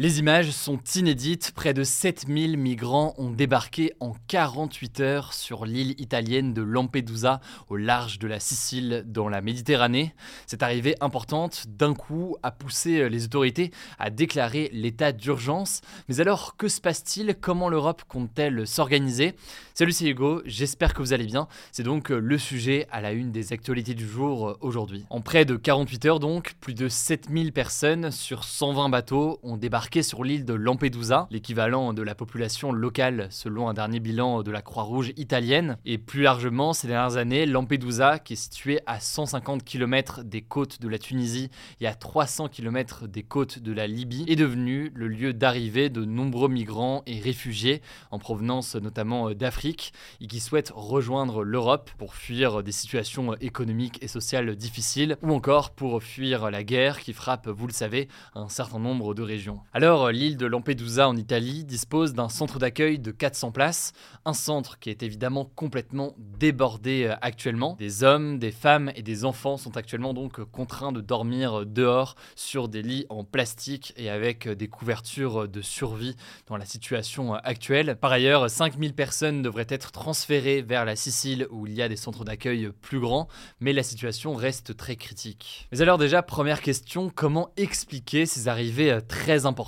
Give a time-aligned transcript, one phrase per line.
[0.00, 1.52] Les images sont inédites.
[1.54, 7.76] Près de 7000 migrants ont débarqué en 48 heures sur l'île italienne de Lampedusa, au
[7.76, 10.12] large de la Sicile, dans la Méditerranée.
[10.48, 15.80] Cette arrivée importante, d'un coup, a poussé les autorités à déclarer l'état d'urgence.
[16.08, 17.36] Mais alors, que se passe-t-il?
[17.40, 19.36] Comment l'Europe compte-t-elle s'organiser?
[19.74, 20.42] Salut, c'est Hugo.
[20.44, 21.46] J'espère que vous allez bien.
[21.70, 25.04] C'est donc le sujet à la une des actualités du jour aujourd'hui.
[25.10, 29.83] En près de 48 heures, donc, plus de 7000 personnes sur 120 bateaux ont débarqué
[30.02, 34.60] sur l'île de Lampedusa, l'équivalent de la population locale selon un dernier bilan de la
[34.60, 35.76] Croix-Rouge italienne.
[35.84, 40.80] Et plus largement, ces dernières années, Lampedusa, qui est située à 150 km des côtes
[40.80, 45.06] de la Tunisie et à 300 km des côtes de la Libye, est devenu le
[45.06, 51.44] lieu d'arrivée de nombreux migrants et réfugiés en provenance notamment d'Afrique et qui souhaitent rejoindre
[51.44, 57.00] l'Europe pour fuir des situations économiques et sociales difficiles ou encore pour fuir la guerre
[57.00, 59.60] qui frappe, vous le savez, un certain nombre de régions.
[59.76, 63.92] Alors, l'île de Lampedusa en Italie dispose d'un centre d'accueil de 400 places,
[64.24, 67.74] un centre qui est évidemment complètement débordé euh, actuellement.
[67.80, 72.68] Des hommes, des femmes et des enfants sont actuellement donc contraints de dormir dehors sur
[72.68, 76.14] des lits en plastique et avec des couvertures de survie
[76.46, 77.96] dans la situation actuelle.
[78.00, 81.96] Par ailleurs, 5000 personnes devraient être transférées vers la Sicile où il y a des
[81.96, 83.26] centres d'accueil plus grands,
[83.58, 85.66] mais la situation reste très critique.
[85.72, 89.63] Mais alors déjà, première question, comment expliquer ces arrivées euh, très importantes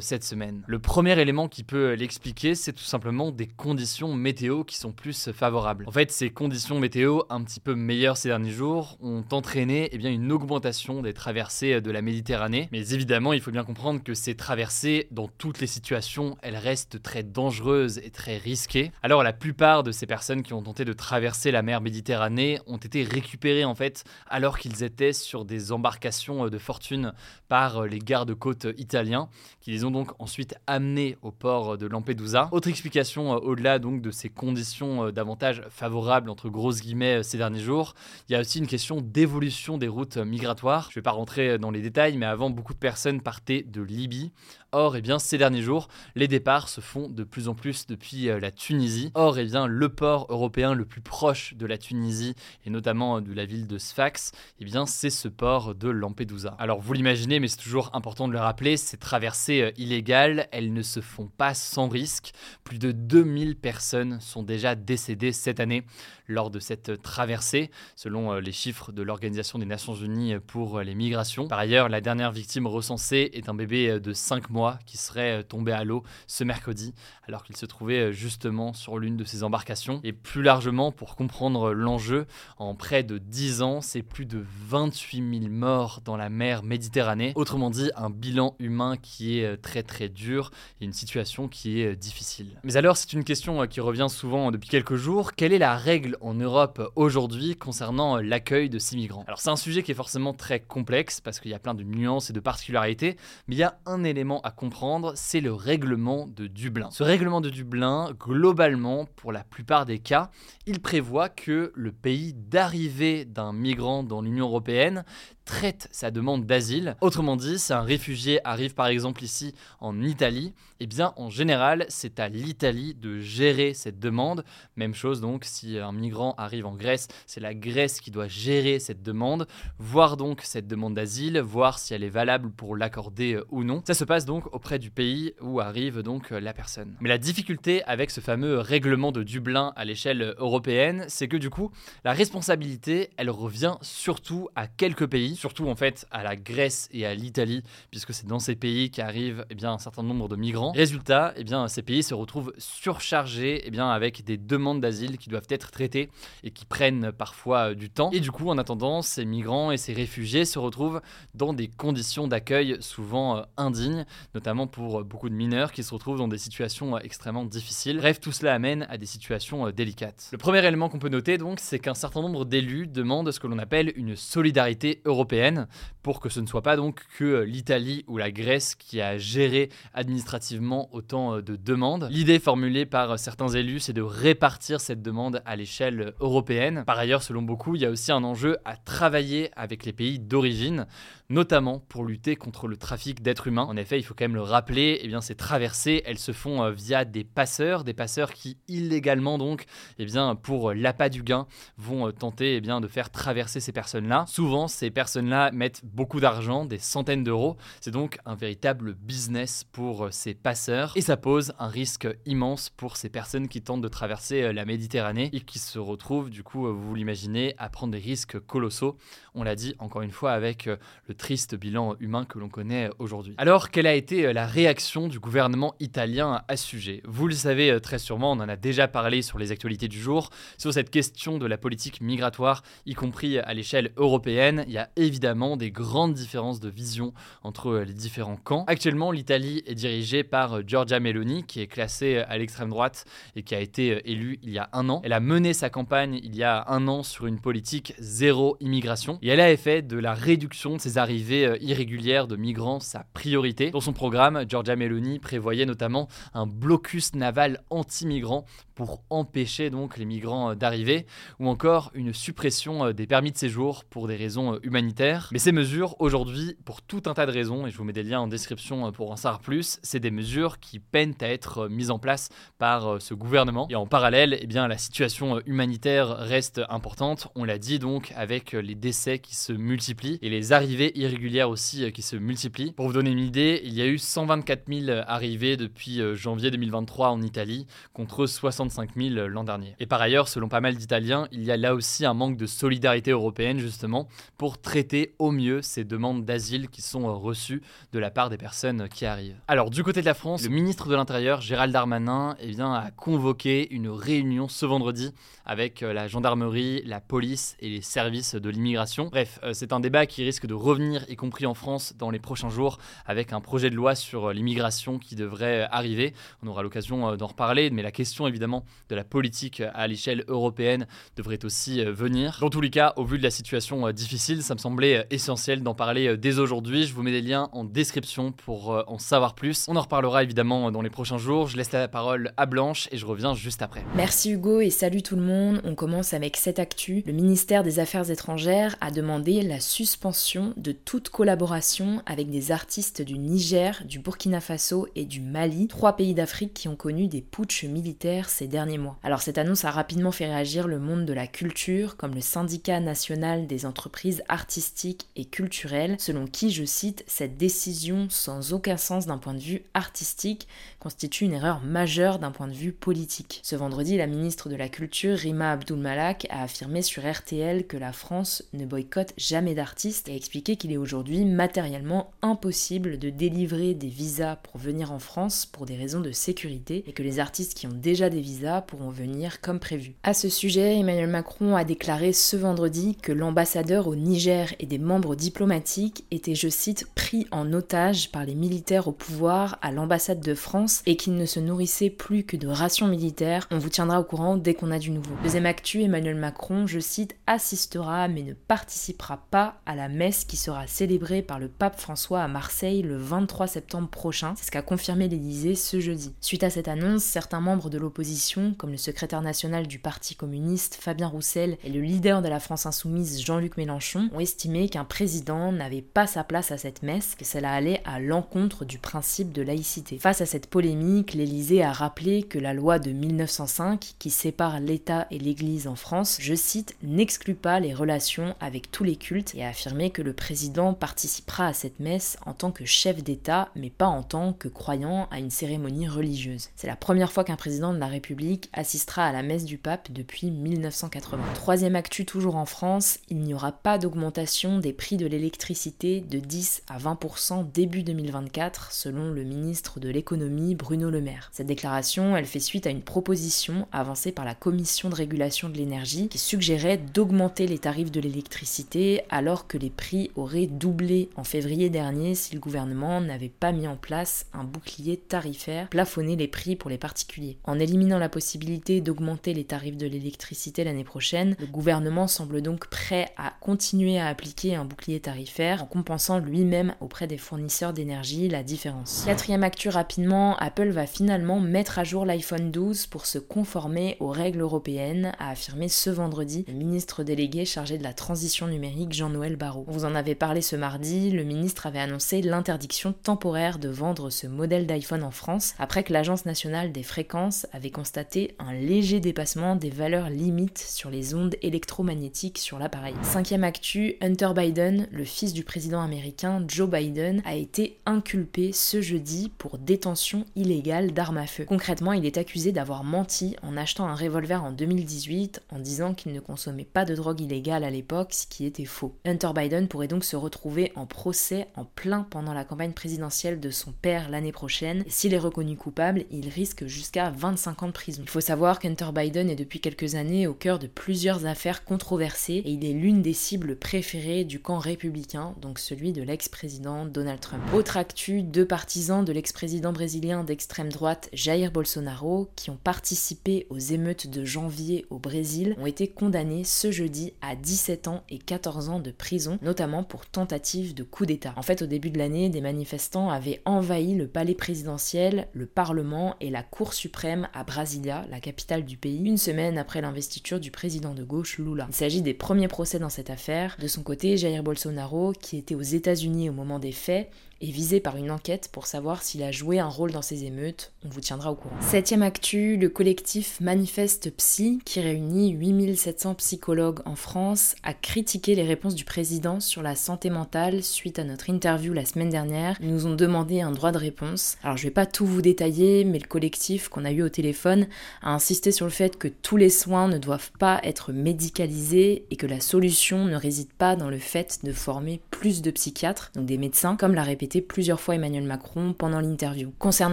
[0.00, 0.62] cette semaine.
[0.66, 5.30] Le premier élément qui peut l'expliquer, c'est tout simplement des conditions météo qui sont plus
[5.32, 5.84] favorables.
[5.86, 9.98] En fait, ces conditions météo un petit peu meilleures ces derniers jours ont entraîné eh
[9.98, 12.68] bien, une augmentation des traversées de la Méditerranée.
[12.72, 17.02] Mais évidemment, il faut bien comprendre que ces traversées, dans toutes les situations, elles restent
[17.02, 18.92] très dangereuses et très risquées.
[19.02, 22.78] Alors la plupart de ces personnes qui ont tenté de traverser la mer Méditerranée ont
[22.78, 27.12] été récupérées en fait alors qu'ils étaient sur des embarcations de fortune
[27.48, 29.28] par les gardes-côtes italiens
[29.60, 32.48] qui les ont donc ensuite amenés au port de Lampedusa.
[32.52, 37.22] Autre explication euh, au-delà donc de ces conditions euh, davantage favorables entre grosses guillemets euh,
[37.22, 37.94] ces derniers jours,
[38.28, 40.88] il y a aussi une question d'évolution des routes migratoires.
[40.90, 43.82] Je ne vais pas rentrer dans les détails, mais avant beaucoup de personnes partaient de
[43.82, 44.32] Libye.
[44.72, 48.26] Or, eh bien, ces derniers jours, les départs se font de plus en plus depuis
[48.26, 49.10] la Tunisie.
[49.14, 53.32] Or, eh bien, le port européen le plus proche de la Tunisie, et notamment de
[53.32, 54.30] la ville de Sfax,
[54.60, 56.54] eh bien, c'est ce port de Lampedusa.
[56.60, 60.72] Alors, vous l'imaginez, mais c'est toujours important de le rappeler, c'est traversées euh, illégales, elles
[60.72, 62.32] ne se font pas sans risque.
[62.64, 65.84] Plus de 2000 personnes sont déjà décédées cette année
[66.26, 70.94] lors de cette traversée, selon euh, les chiffres de l'Organisation des Nations Unies pour les
[70.96, 71.46] migrations.
[71.46, 75.44] Par ailleurs, la dernière victime recensée est un bébé euh, de 5 mois qui serait
[75.44, 76.92] tombé à l'eau ce mercredi,
[77.28, 80.00] alors qu'il se trouvait justement sur l'une de ces embarcations.
[80.02, 82.26] Et plus largement, pour comprendre l'enjeu,
[82.58, 87.32] en près de 10 ans, c'est plus de 28 000 morts dans la mer Méditerranée.
[87.36, 90.50] Autrement dit, un bilan humain qui est euh, très très dur
[90.80, 92.58] et une situation qui est euh, difficile.
[92.64, 95.34] Mais alors, c'est une question euh, qui revient souvent depuis quelques jours.
[95.34, 99.24] Quelle est la règle en Europe aujourd'hui concernant l'accueil de ces migrants?
[99.26, 101.82] Alors, c'est un sujet qui est forcément très complexe parce qu'il y a plein de
[101.82, 103.16] nuances et de particularités,
[103.46, 106.88] mais il y a un élément à comprendre, c'est le règlement de Dublin.
[106.90, 110.30] Ce règlement de Dublin, globalement, pour la plupart des cas,
[110.66, 115.04] il prévoit que le pays d'arrivée d'un migrant dans l'Union européenne
[115.44, 116.96] traite sa demande d'asile.
[117.00, 121.86] Autrement dit, si un réfugié arrive par exemple ici en Italie, eh bien en général
[121.88, 124.44] c'est à l'Italie de gérer cette demande.
[124.76, 128.78] Même chose donc si un migrant arrive en Grèce, c'est la Grèce qui doit gérer
[128.78, 129.46] cette demande,
[129.78, 133.82] voir donc cette demande d'asile, voir si elle est valable pour l'accorder euh, ou non.
[133.86, 136.96] Ça se passe donc auprès du pays où arrive donc euh, la personne.
[137.00, 141.50] Mais la difficulté avec ce fameux règlement de Dublin à l'échelle européenne, c'est que du
[141.50, 141.70] coup,
[142.04, 147.06] la responsabilité, elle revient surtout à quelques pays surtout en fait à la Grèce et
[147.06, 150.36] à l'Italie, puisque c'est dans ces pays qui arrive eh bien, un certain nombre de
[150.36, 150.69] migrants.
[150.74, 155.28] Résultat, eh bien, ces pays se retrouvent surchargés eh bien, avec des demandes d'asile qui
[155.28, 156.10] doivent être traitées
[156.44, 158.10] et qui prennent parfois euh, du temps.
[158.12, 161.00] Et du coup, en attendant, ces migrants et ces réfugiés se retrouvent
[161.34, 166.18] dans des conditions d'accueil souvent euh, indignes, notamment pour beaucoup de mineurs qui se retrouvent
[166.18, 167.98] dans des situations extrêmement difficiles.
[167.98, 170.28] Bref, tout cela amène à des situations délicates.
[170.32, 173.46] Le premier élément qu'on peut noter donc, c'est qu'un certain nombre d'élus demandent ce que
[173.46, 175.66] l'on appelle une solidarité européenne
[176.02, 179.70] pour que ce ne soit pas donc que l'Italie ou la Grèce qui a géré
[179.94, 180.59] administrativement
[180.92, 182.08] autant euh, de demandes.
[182.10, 186.84] L'idée formulée par certains élus, c'est de répartir cette demande à l'échelle européenne.
[186.86, 190.18] Par ailleurs, selon beaucoup, il y a aussi un enjeu à travailler avec les pays
[190.18, 190.86] d'origine
[191.30, 193.62] notamment pour lutter contre le trafic d'êtres humains.
[193.62, 196.62] En effet, il faut quand même le rappeler, eh bien, ces traversées, elles se font
[196.62, 199.64] euh, via des passeurs, des passeurs qui illégalement donc,
[199.98, 201.46] eh bien, pour l'appât du gain,
[201.78, 204.24] vont euh, tenter eh bien, de faire traverser ces personnes-là.
[204.26, 207.56] Souvent, ces personnes-là mettent beaucoup d'argent, des centaines d'euros.
[207.80, 212.70] C'est donc un véritable business pour euh, ces passeurs et ça pose un risque immense
[212.70, 216.66] pour ces personnes qui tentent de traverser la Méditerranée et qui se retrouvent, du coup,
[216.74, 218.96] vous l'imaginez, à prendre des risques colossaux.
[219.34, 223.34] On l'a dit encore une fois avec le triste bilan humain que l'on connaît aujourd'hui.
[223.36, 227.02] Alors, quelle a été euh, la réaction du gouvernement italien à ce sujet?
[227.06, 230.00] Vous le savez euh, très sûrement, on en a déjà parlé sur les actualités du
[230.00, 234.64] jour, sur cette question de la politique migratoire, y compris à l'échelle européenne.
[234.66, 237.12] Il y a évidemment des grandes différences de vision
[237.42, 238.64] entre euh, les différents camps.
[238.66, 243.04] Actuellement, l'Italie est dirigée par Giorgia Meloni, qui est classée à l'extrême droite
[243.36, 245.02] et qui a été élue il y a un an.
[245.04, 249.18] Elle a mené sa campagne il y a un an sur une politique zéro immigration
[249.20, 253.04] et elle a fait de la réduction de ses arrivées euh, irrégulière de migrants sa
[253.14, 253.70] priorité.
[253.70, 258.44] Dans son programme, Giorgia Meloni prévoyait notamment un blocus naval anti-migrants
[258.80, 261.04] pour empêcher donc les migrants euh, d'arriver,
[261.38, 265.28] ou encore une suppression euh, des permis de séjour pour des raisons humanitaires.
[265.32, 268.02] Mais ces mesures, aujourd'hui, pour tout un tas de raisons, et je vous mets des
[268.02, 271.90] liens en description pour en savoir plus, c'est des mesures qui peinent à être mises
[271.90, 273.66] en place par ce gouvernement.
[273.68, 278.52] Et en parallèle, eh bien, la situation humanitaire reste importante, on l'a dit donc, avec
[278.52, 282.72] les décès qui se multiplient et les arrivées irrégulières aussi euh, qui se multiplient.
[282.72, 286.50] Pour vous donner une idée, il y a eu 124 000 arrivées depuis euh, janvier
[286.50, 288.26] 2023 en Italie contre
[288.70, 289.74] 65 000 l'an dernier.
[289.80, 292.46] Et par ailleurs, selon pas mal d'Italiens, il y a là aussi un manque de
[292.46, 294.08] solidarité européenne justement
[294.38, 297.62] pour traiter au mieux ces demandes d'asile qui sont euh, reçues
[297.92, 299.36] de la part des personnes qui arrivent.
[299.48, 302.90] Alors du côté de la France, le ministre de l'Intérieur Gérald Darmanin eh bien, a
[302.90, 305.12] convoqué une réunion ce vendredi
[305.44, 309.08] avec la gendarmerie, la police et les services de l'immigration.
[309.10, 312.50] Bref, c'est un débat qui risque de revenir y compris en France, dans les prochains
[312.50, 316.14] jours, avec un projet de loi sur euh, l'immigration qui devrait euh, arriver.
[316.42, 320.24] On aura l'occasion euh, d'en reparler, mais la question évidemment de la politique à l'échelle
[320.28, 320.86] européenne
[321.16, 322.38] devrait aussi venir.
[322.40, 325.74] Dans tous les cas, au vu de la situation difficile, ça me semblait essentiel d'en
[325.74, 326.86] parler dès aujourd'hui.
[326.86, 329.66] Je vous mets des liens en description pour en savoir plus.
[329.68, 331.48] On en reparlera évidemment dans les prochains jours.
[331.48, 333.84] Je laisse la parole à Blanche et je reviens juste après.
[333.94, 335.60] Merci Hugo et salut tout le monde.
[335.64, 337.02] On commence avec cette actu.
[337.06, 343.02] Le ministère des Affaires étrangères a demandé la suspension de toute collaboration avec des artistes
[343.02, 347.20] du Niger, du Burkina Faso et du Mali, trois pays d'Afrique qui ont connu des
[347.22, 348.98] putschs militaires derniers mois.
[349.02, 352.80] Alors cette annonce a rapidement fait réagir le monde de la culture, comme le syndicat
[352.80, 359.06] national des entreprises artistiques et culturelles, selon qui, je cite, cette décision sans aucun sens
[359.06, 360.48] d'un point de vue artistique
[360.80, 363.40] constitue une erreur majeure d'un point de vue politique.
[363.42, 367.76] Ce vendredi, la ministre de la Culture, Rima Abdul Malak, a affirmé sur RTL que
[367.76, 373.10] la France ne boycotte jamais d'artistes et a expliqué qu'il est aujourd'hui matériellement impossible de
[373.10, 377.18] délivrer des visas pour venir en France pour des raisons de sécurité et que les
[377.18, 379.94] artistes qui ont déjà des visas pourront venir comme prévu.
[380.02, 384.78] À ce sujet, Emmanuel Macron a déclaré ce vendredi que l'ambassadeur au Niger et des
[384.78, 390.20] membres diplomatiques étaient, je cite, pris en otage par les militaires au pouvoir à l'ambassade
[390.20, 393.46] de France et qu'ils ne se nourrissaient plus que de rations militaires.
[393.50, 395.14] On vous tiendra au courant dès qu'on a du nouveau.
[395.22, 400.36] Deuxième actu, Emmanuel Macron, je cite, assistera mais ne participera pas à la messe qui
[400.36, 404.34] sera célébré par le pape François à Marseille le 23 septembre prochain.
[404.36, 406.14] C'est ce qu'a confirmé l'Élysée ce jeudi.
[406.20, 410.76] Suite à cette annonce, certains membres de l'opposition, comme le secrétaire national du Parti communiste
[410.80, 415.52] Fabien Roussel et le leader de la France insoumise Jean-Luc Mélenchon, ont estimé qu'un président
[415.52, 419.42] n'avait pas sa place à cette messe, que cela allait à l'encontre du principe de
[419.42, 419.98] laïcité.
[419.98, 425.06] Face à cette polémique, l'Élysée a rappelé que la loi de 1905, qui sépare l'État
[425.10, 429.42] et l'Église en France, je cite, n'exclut pas les relations avec tous les cultes et
[429.42, 433.70] a affirmé que le président participera à cette messe en tant que chef d'État, mais
[433.70, 436.50] pas en tant que croyant à une cérémonie religieuse.
[436.56, 439.90] C'est la première fois qu'un président de la République assistera à la messe du pape
[439.90, 441.22] depuis 1980.
[441.36, 446.18] Troisième actu toujours en France, il n'y aura pas d'augmentation des prix de l'électricité de
[446.18, 451.28] 10 à 20% début 2024, selon le ministre de l'économie Bruno Le Maire.
[451.32, 455.56] Cette déclaration, elle fait suite à une proposition avancée par la Commission de régulation de
[455.56, 461.24] l'énergie qui suggérait d'augmenter les tarifs de l'électricité alors que les prix auraient doublé en
[461.24, 466.28] février dernier si le gouvernement n'avait pas mis en place un bouclier tarifaire plafonner les
[466.28, 467.38] prix pour les particuliers.
[467.44, 472.68] En éliminant la possibilité d'augmenter les tarifs de l'électricité l'année prochaine, le gouvernement semble donc
[472.68, 478.28] prêt à continuer à appliquer un bouclier tarifaire en compensant lui-même auprès des fournisseurs d'énergie
[478.28, 479.04] la différence.
[479.06, 484.08] Quatrième actu rapidement, Apple va finalement mettre à jour l'iPhone 12 pour se conformer aux
[484.08, 489.36] règles européennes, a affirmé ce vendredi le ministre délégué chargé de la transition numérique Jean-Noël
[489.36, 489.66] Barrot.
[489.68, 494.26] Vous en avait parlé ce mardi, le ministre avait annoncé l'interdiction temporaire de vendre ce
[494.26, 499.56] modèle d'iPhone en France après que l'Agence nationale des fréquences avait constaté un léger dépassement
[499.56, 502.94] des valeurs limites sur les ondes électromagnétiques sur l'appareil.
[503.02, 508.80] Cinquième actu, Hunter Biden, le fils du président américain Joe Biden, a été inculpé ce
[508.80, 511.44] jeudi pour détention illégale d'armes à feu.
[511.44, 516.12] Concrètement, il est accusé d'avoir menti en achetant un revolver en 2018 en disant qu'il
[516.12, 518.94] ne consommait pas de drogue illégale à l'époque, ce qui était faux.
[519.04, 523.50] Hunter Biden pourrait donc se retrouver en procès en plein pendant la campagne présidentielle de
[523.50, 524.84] son père l'année prochaine.
[524.88, 528.02] S'il est reconnu coupable, il risque jusqu'à 25 ans de prison.
[528.02, 532.42] Il faut savoir qu'Hunter Biden est depuis quelques années au cœur de plusieurs affaires controversées
[532.44, 537.20] et il est l'une des cibles préférées du camp républicain, donc celui de l'ex-président Donald
[537.20, 537.42] Trump.
[537.54, 543.58] Autre actu, deux partisans de l'ex-président brésilien d'extrême droite Jair Bolsonaro, qui ont participé aux
[543.58, 548.68] émeutes de janvier au Brésil, ont été condamnés ce jeudi à 17 ans et 14
[548.68, 551.32] ans de prison, notamment pour tentative de coup d'État.
[551.36, 556.16] En fait, au début de l'année, des manifestants avaient envahi le palais présidentiel, le Parlement
[556.20, 560.50] et la Cour suprême à Brasilia, la capitale du pays, une semaine après l'investiture du
[560.50, 561.66] président de gauche Lula.
[561.68, 563.56] Il s'agit des premiers procès dans cette affaire.
[563.60, 567.10] De son côté, Jair Bolsonaro, qui était aux États-Unis au moment des faits,
[567.40, 570.72] est visé par une enquête pour savoir s'il a joué un rôle dans ces émeutes.
[570.84, 571.56] On vous tiendra au courant.
[571.60, 578.44] Septième actu, le collectif Manifeste Psy, qui réunit 8700 psychologues en France, a critiqué les
[578.44, 582.56] réponses du président sur la santé mentale suite à notre interview la semaine dernière.
[582.60, 584.36] Ils nous ont demandé un droit de réponse.
[584.42, 587.66] Alors je vais pas tout vous détailler, mais le collectif qu'on a eu au téléphone
[588.02, 592.16] a insisté sur le fait que tous les soins ne doivent pas être médicalisés et
[592.16, 596.26] que la solution ne réside pas dans le fait de former plus de psychiatres, donc
[596.26, 599.52] des médecins, comme l'a répété plusieurs fois Emmanuel Macron pendant l'interview.
[599.58, 599.89] Concernant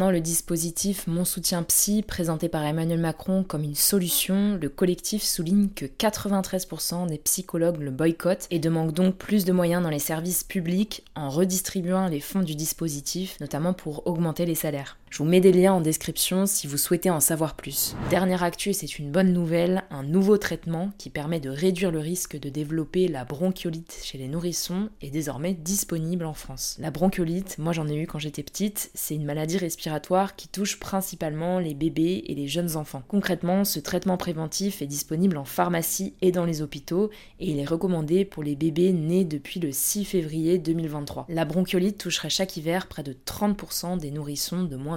[0.06, 5.70] le dispositif Mon soutien psy présenté par Emmanuel Macron comme une solution, le collectif souligne
[5.70, 10.44] que 93% des psychologues le boycottent et demandent donc plus de moyens dans les services
[10.44, 14.98] publics en redistribuant les fonds du dispositif, notamment pour augmenter les salaires.
[15.10, 17.96] Je vous mets des liens en description si vous souhaitez en savoir plus.
[18.10, 22.38] Dernière actu, c'est une bonne nouvelle, un nouveau traitement qui permet de réduire le risque
[22.38, 26.76] de développer la bronchiolite chez les nourrissons est désormais disponible en France.
[26.80, 30.78] La bronchiolite, moi j'en ai eu quand j'étais petite, c'est une maladie respiratoire qui touche
[30.78, 33.04] principalement les bébés et les jeunes enfants.
[33.08, 37.66] Concrètement, ce traitement préventif est disponible en pharmacie et dans les hôpitaux et il est
[37.66, 41.28] recommandé pour les bébés nés depuis le 6 février 2023.
[41.30, 44.97] La bronchiolite toucherait chaque hiver près de 30% des nourrissons de moins